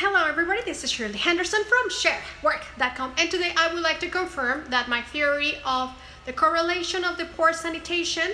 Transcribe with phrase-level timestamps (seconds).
[0.00, 4.70] Hello everybody, this is Shirley Henderson from sharework.com and today I would like to confirm
[4.70, 5.90] that my theory of
[6.24, 8.30] the correlation of the poor sanitation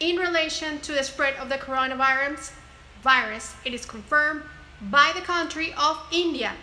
[0.00, 2.52] in relation to the spread of the coronavirus
[3.02, 4.40] virus, it is confirmed
[4.90, 6.54] by the country of India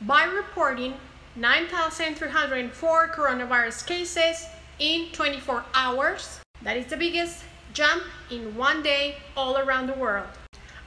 [0.00, 0.94] by reporting
[1.36, 4.46] 9,304 coronavirus cases
[4.78, 6.40] in 24 hours.
[6.62, 10.28] That is the biggest jump in one day all around the world.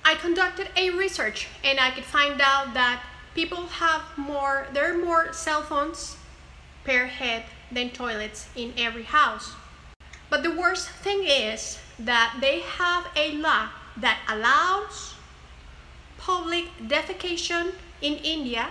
[0.08, 3.04] I conducted a research and I could find out that
[3.36, 6.16] people have more, there are more cell phones
[6.86, 9.52] per head than toilets in every house.
[10.30, 15.16] But the worst thing is that they have a law that allows
[16.18, 18.70] public defecation in India.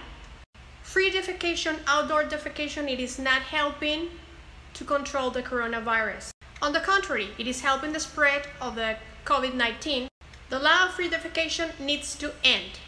[0.83, 4.09] Free defecation, outdoor defecation, it is not helping
[4.73, 6.31] to control the coronavirus.
[6.63, 10.09] On the contrary, it is helping the spread of the COVID-19
[10.49, 12.79] the law of free defecation needs to end.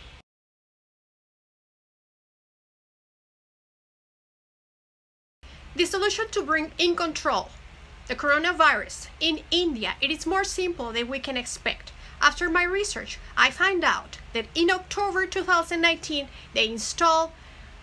[5.75, 7.51] The solution to bring in control
[8.09, 11.92] the coronavirus in India, it is more simple than we can expect.
[12.23, 17.31] After my research, I find out that in October 2019, they installed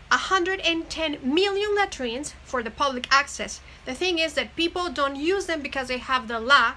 [0.09, 3.61] 110 million latrines for the public access.
[3.85, 6.73] The thing is that people don't use them because they have the law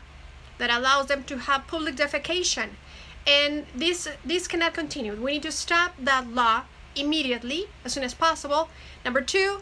[0.58, 2.70] that allows them to have public defecation
[3.28, 5.14] and this this cannot continue.
[5.14, 6.62] We need to stop that law
[6.96, 8.70] immediately as soon as possible.
[9.04, 9.60] Number two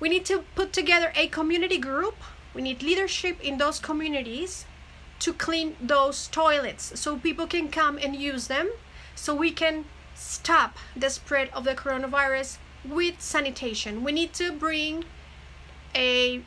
[0.00, 2.16] we need to put together a community group.
[2.52, 4.66] We need leadership in those communities
[5.20, 8.70] to clean those toilets so people can come and use them
[9.14, 14.04] so we can stop the spread of the coronavirus with sanitation.
[14.04, 15.04] We need to bring
[15.94, 16.42] a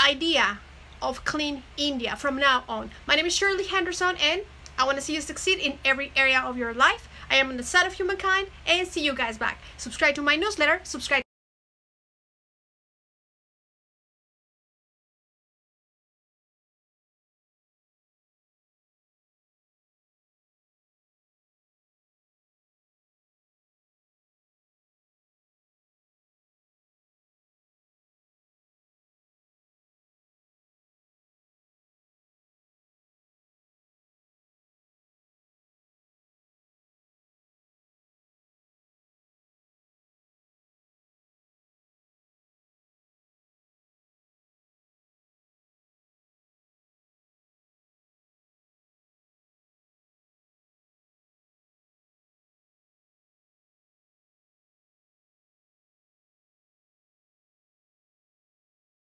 [0.00, 0.58] idea
[1.00, 2.90] of clean India from now on.
[3.06, 4.42] My name is Shirley Henderson and
[4.82, 7.08] I want to see you succeed in every area of your life.
[7.30, 9.58] I am on the side of humankind and see you guys back.
[9.76, 11.21] Subscribe to my newsletter, subscribe